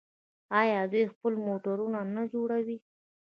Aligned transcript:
آیا 0.59 0.81
دوی 0.91 1.03
خپل 1.13 1.33
موټرونه 1.47 1.99
نه 2.15 2.23
جوړوي؟ 2.33 2.77